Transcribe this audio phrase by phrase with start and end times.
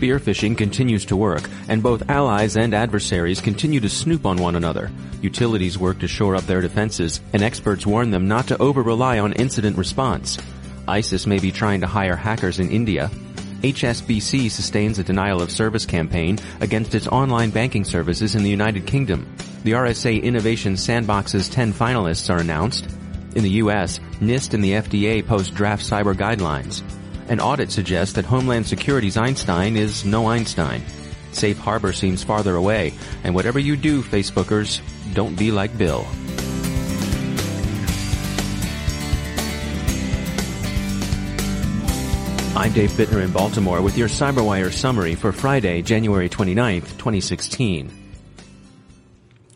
[0.00, 4.56] Spear phishing continues to work, and both allies and adversaries continue to snoop on one
[4.56, 4.90] another.
[5.20, 9.34] Utilities work to shore up their defenses, and experts warn them not to over-rely on
[9.34, 10.38] incident response.
[10.88, 13.10] ISIS may be trying to hire hackers in India.
[13.60, 18.86] HSBC sustains a denial of service campaign against its online banking services in the United
[18.86, 19.30] Kingdom.
[19.64, 22.86] The RSA Innovation Sandbox's 10 finalists are announced.
[23.34, 26.82] In the US, NIST and the FDA post draft cyber guidelines.
[27.30, 30.82] An audit suggests that Homeland Security's Einstein is no Einstein.
[31.30, 32.92] Safe harbor seems farther away,
[33.22, 34.80] and whatever you do, Facebookers,
[35.14, 36.04] don't be like Bill.
[42.56, 47.92] I'm Dave Bittner in Baltimore with your CyberWire summary for Friday, January 29th, 2016.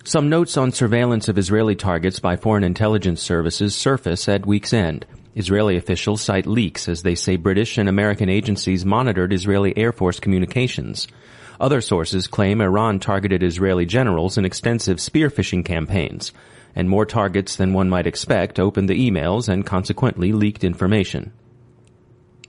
[0.05, 5.07] Some notes on surveillance of Israeli targets by foreign intelligence services surface at week's end.
[5.37, 10.21] Israeli officials cite leaks as they say British and American agencies monitored Israeli Air Force
[10.21, 11.09] communications.
[11.61, 16.33] Other sources claim Iran targeted Israeli generals in extensive spear phishing campaigns,
[16.75, 21.33] and more targets than one might expect opened the emails and consequently leaked information.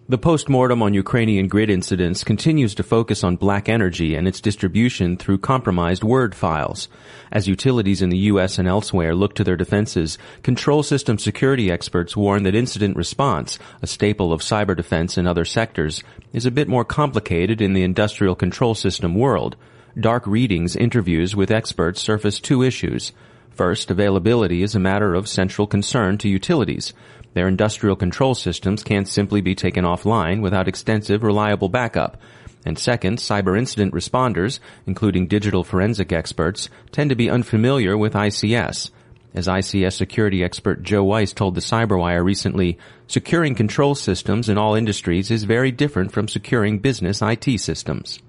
[0.07, 5.39] The post-mortem on Ukrainian grid incidents continues to focus on BlackEnergy and its distribution through
[5.39, 6.87] compromised Word files.
[7.31, 8.59] As utilities in the U.S.
[8.59, 13.87] and elsewhere look to their defenses, control system security experts warn that incident response, a
[13.87, 18.35] staple of cyber defense in other sectors, is a bit more complicated in the industrial
[18.35, 19.55] control system world.
[19.99, 23.11] Dark Readings interviews with experts surface two issues.
[23.49, 26.93] First, availability is a matter of central concern to utilities.
[27.35, 32.17] Their industrial control systems can't simply be taken offline without extensive, reliable backup.
[32.65, 38.89] And second, cyber incident responders, including digital forensic experts, tend to be unfamiliar with ICS.
[39.33, 44.73] As ICS security expert Joe Weiss told the Cyberwire recently, securing control systems in all
[44.73, 48.19] industries is very different from securing business IT systems.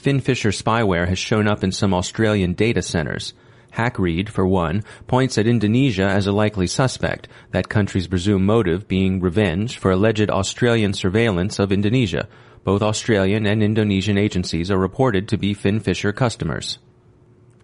[0.00, 3.34] FinFisher spyware has shown up in some Australian data centers.
[3.76, 9.20] HackRead, for one, points at Indonesia as a likely suspect, that country's presumed motive being
[9.20, 12.28] revenge for alleged Australian surveillance of Indonesia.
[12.64, 16.78] Both Australian and Indonesian agencies are reported to be FinFisher customers.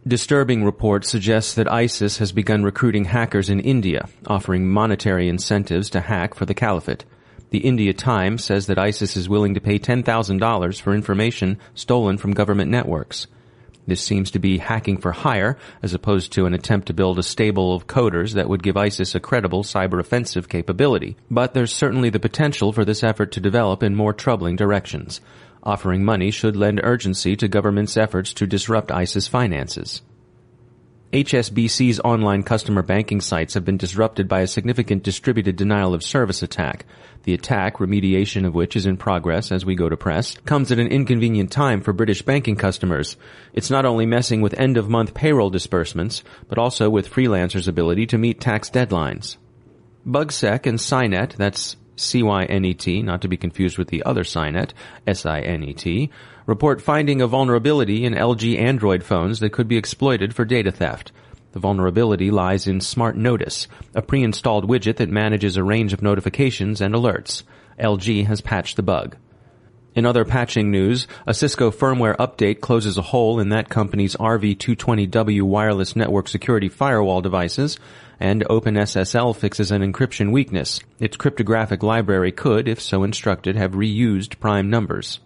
[0.07, 6.01] Disturbing reports suggest that ISIS has begun recruiting hackers in India, offering monetary incentives to
[6.01, 7.05] hack for the caliphate.
[7.51, 12.35] The India Times says that ISIS is willing to pay $10,000 for information stolen from
[12.35, 13.27] government networks.
[13.87, 17.23] This seems to be hacking for hire, as opposed to an attempt to build a
[17.23, 21.17] stable of coders that would give ISIS a credible cyber offensive capability.
[21.31, 25.21] But there's certainly the potential for this effort to develop in more troubling directions.
[25.65, 30.03] Offering money should lend urgency to government's efforts to disrupt ISIS finances.
[31.13, 36.43] HSBC's online customer banking sites have been disrupted by a significant distributed denial of service
[36.43, 36.87] attack.
[37.25, 40.79] The attack, remediation of which is in progress as we go to press, comes at
[40.79, 43.19] an inconvenient time for British banking customers.
[43.53, 48.07] It's not only messing with end of month payroll disbursements, but also with freelancers' ability
[48.07, 49.37] to meet tax deadlines.
[50.07, 54.73] BugSec and Cynet, that's C-Y-N-E-T, not to be confused with the other Cynet,
[55.07, 56.11] S-I-N-E-T,
[56.47, 61.13] report finding a vulnerability in LG Android phones that could be exploited for data theft.
[61.53, 66.81] The vulnerability lies in Smart Notice, a pre-installed widget that manages a range of notifications
[66.81, 67.43] and alerts.
[67.79, 69.17] LG has patched the bug.
[69.95, 75.43] In other patching news, a Cisco firmware update closes a hole in that company's RV220W
[75.43, 77.79] wireless network security firewall devices,
[78.19, 80.81] and OpenSSL fixes an encryption weakness.
[80.99, 85.21] Its cryptographic library could, if so instructed, have reused prime numbers.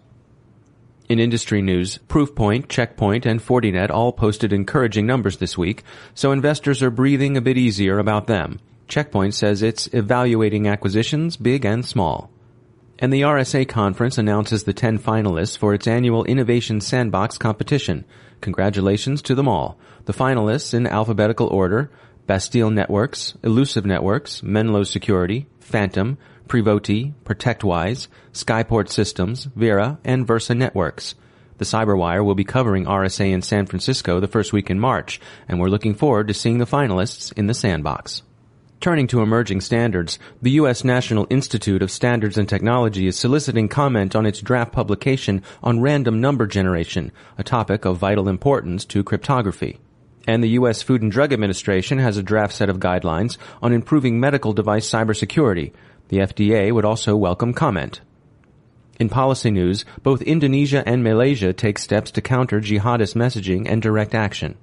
[1.07, 5.83] In industry news, Proofpoint, Checkpoint, and Fortinet all posted encouraging numbers this week,
[6.13, 8.59] so investors are breathing a bit easier about them.
[8.89, 12.29] Checkpoint says it's evaluating acquisitions, big and small.
[12.99, 18.05] And the RSA conference announces the 10 finalists for its annual Innovation Sandbox competition.
[18.41, 19.77] Congratulations to them all.
[20.05, 21.91] The finalists in alphabetical order,
[22.25, 26.17] Bastille Networks, Illusive Networks, Menlo Security, Phantom,
[26.47, 31.13] Prevoty, ProtectWise, Skyport Systems, Vera, and Versa Networks.
[31.59, 35.59] The Cyberwire will be covering RSA in San Francisco the first week in March, and
[35.59, 38.23] we're looking forward to seeing the finalists in the sandbox.
[38.79, 40.83] Turning to emerging standards, the U.S.
[40.83, 46.21] National Institute of Standards and Technology is soliciting comment on its draft publication on random
[46.21, 49.79] number generation, a topic of vital importance to cryptography.
[50.27, 50.83] And the U.S.
[50.83, 55.73] Food and Drug Administration has a draft set of guidelines on improving medical device cybersecurity.
[56.09, 58.01] The FDA would also welcome comment.
[58.99, 64.13] In policy news, both Indonesia and Malaysia take steps to counter jihadist messaging and direct
[64.13, 64.55] action.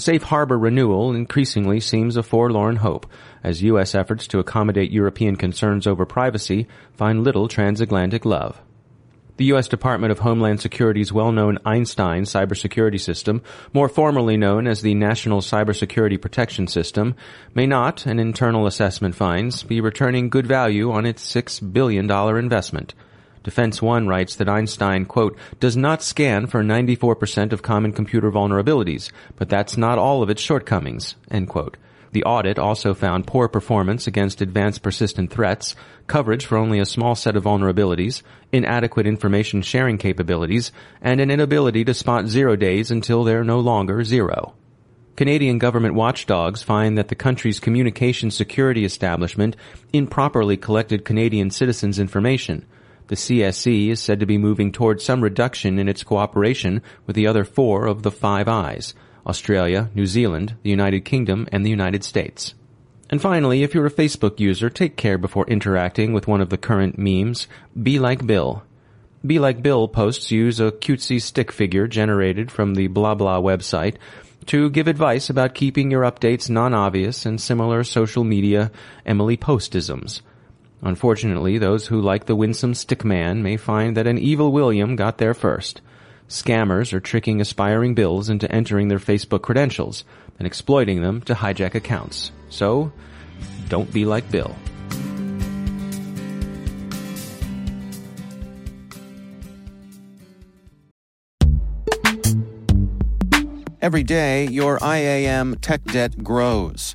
[0.00, 3.04] Safe harbor renewal increasingly seems a forlorn hope,
[3.44, 3.94] as U.S.
[3.94, 8.62] efforts to accommodate European concerns over privacy find little transatlantic love.
[9.36, 9.68] The U.S.
[9.68, 13.42] Department of Homeland Security's well-known Einstein cybersecurity system,
[13.74, 17.14] more formally known as the National Cybersecurity Protection System,
[17.54, 22.94] may not, an internal assessment finds, be returning good value on its $6 billion investment.
[23.42, 29.10] Defense One writes that Einstein, quote, does not scan for 94% of common computer vulnerabilities,
[29.36, 31.76] but that's not all of its shortcomings, end quote.
[32.12, 35.76] The audit also found poor performance against advanced persistent threats,
[36.08, 41.84] coverage for only a small set of vulnerabilities, inadequate information sharing capabilities, and an inability
[41.84, 44.54] to spot zero days until they're no longer zero.
[45.16, 49.54] Canadian government watchdogs find that the country's communication security establishment
[49.92, 52.64] improperly collected Canadian citizens' information.
[53.10, 57.26] The CSC is said to be moving toward some reduction in its cooperation with the
[57.26, 58.94] other four of the Five Eyes.
[59.26, 62.54] Australia, New Zealand, the United Kingdom, and the United States.
[63.10, 66.56] And finally, if you're a Facebook user, take care before interacting with one of the
[66.56, 67.48] current memes.
[67.82, 68.62] Be like Bill.
[69.26, 73.96] Be Like Bill posts use a cutesy stick figure generated from the blah blah website
[74.46, 78.70] to give advice about keeping your updates non-obvious and similar social media
[79.04, 80.22] Emily Postisms.
[80.82, 85.18] Unfortunately, those who like the winsome stick man may find that an evil William got
[85.18, 85.82] there first.
[86.26, 90.04] Scammers are tricking aspiring bills into entering their Facebook credentials
[90.38, 92.32] and exploiting them to hijack accounts.
[92.48, 92.92] So,
[93.68, 94.56] don't be like Bill.
[103.82, 106.94] Every day, your IAM tech debt grows.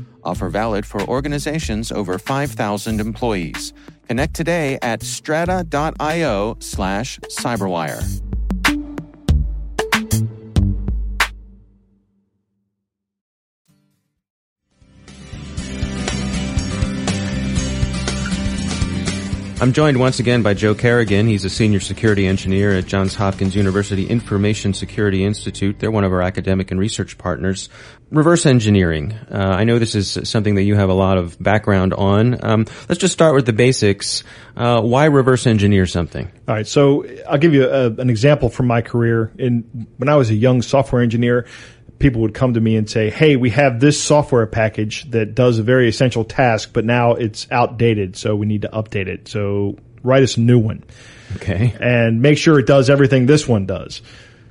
[0.23, 3.73] Offer valid for organizations over 5,000 employees.
[4.07, 8.30] Connect today at strata.io slash cyberwire.
[19.61, 21.27] I'm joined once again by Joe Carrigan.
[21.27, 25.77] He's a senior security engineer at Johns Hopkins University Information Security Institute.
[25.77, 27.69] They're one of our academic and research partners.
[28.09, 29.13] Reverse engineering.
[29.13, 32.43] Uh, I know this is something that you have a lot of background on.
[32.43, 34.23] Um, let's just start with the basics.
[34.57, 36.25] Uh, why reverse engineer something?
[36.47, 36.65] All right.
[36.65, 39.31] So I'll give you a, an example from my career.
[39.37, 41.45] In when I was a young software engineer,
[42.01, 45.59] people would come to me and say, Hey, we have this software package that does
[45.59, 48.15] a very essential task, but now it's outdated.
[48.15, 49.27] So we need to update it.
[49.27, 50.83] So write us a new one.
[51.37, 51.73] Okay.
[51.79, 54.01] And make sure it does everything this one does.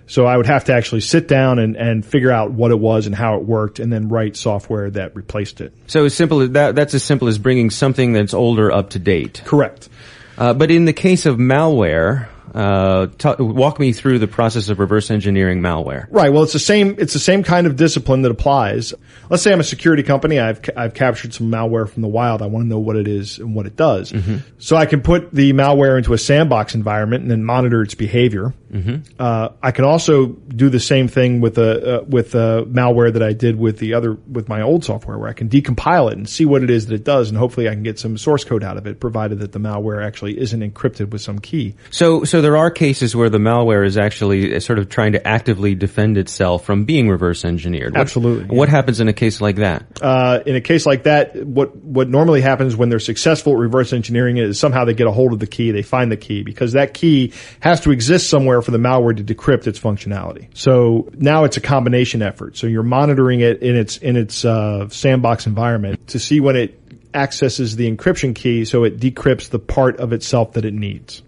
[0.07, 3.07] So I would have to actually sit down and, and figure out what it was
[3.07, 5.73] and how it worked and then write software that replaced it.
[5.87, 8.99] So as simple as that, that's as simple as bringing something that's older up to
[8.99, 9.42] date.
[9.45, 9.88] Correct.
[10.37, 14.78] Uh, but in the case of malware, uh, t- walk me through the process of
[14.78, 16.07] reverse engineering malware.
[16.11, 16.33] Right.
[16.33, 16.97] Well, it's the same.
[16.99, 18.95] It's the same kind of discipline that applies.
[19.28, 20.38] Let's say I'm a security company.
[20.38, 22.42] I've I've captured some malware from the wild.
[22.42, 24.12] I want to know what it is and what it does.
[24.12, 24.38] Mm-hmm.
[24.59, 28.54] So I can put the malware into a sandbox environment and then monitor its behavior.
[28.73, 29.14] Mm-hmm.
[29.19, 33.23] Uh, I can also do the same thing with a uh, with a malware that
[33.23, 36.28] I did with the other with my old software, where I can decompile it and
[36.28, 38.62] see what it is that it does, and hopefully I can get some source code
[38.62, 41.75] out of it, provided that the malware actually isn't encrypted with some key.
[41.90, 45.75] So so there are cases where the malware is actually sort of trying to actively
[45.75, 47.93] defend itself from being reverse engineered.
[47.93, 48.57] What, Absolutely.
[48.57, 48.77] What yeah.
[48.77, 49.85] happens in a case like that?
[50.01, 53.93] Uh, in a case like that, what what normally happens when they're successful at reverse
[53.93, 56.43] engineering it is somehow they get a hold of the key, they find the key
[56.43, 60.49] because that key has to exist somewhere for the malware to decrypt its functionality.
[60.55, 62.57] So now it's a combination effort.
[62.57, 66.81] So you're monitoring it in its in its uh, sandbox environment to see when it
[67.15, 71.23] accesses the encryption key, so it decrypts the part of itself that it needs.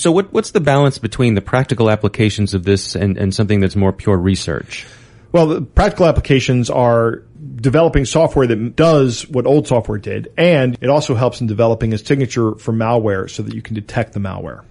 [0.00, 3.76] So what, what's the balance between the practical applications of this and, and something that's
[3.76, 4.86] more pure research?
[5.30, 7.16] Well, the practical applications are
[7.56, 11.98] developing software that does what old software did, and it also helps in developing a
[11.98, 14.64] signature for malware so that you can detect the malware.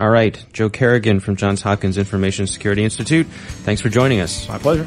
[0.00, 0.42] All right.
[0.54, 3.26] Joe Carrigan from Johns Hopkins Information Security Institute.
[3.26, 4.48] Thanks for joining us.
[4.48, 4.86] My pleasure.